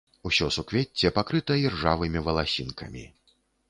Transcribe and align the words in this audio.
Усё 0.29 0.47
суквецце 0.55 1.13
пакрыта 1.19 1.61
іржавымі 1.67 2.19
валасінкамі. 2.31 3.11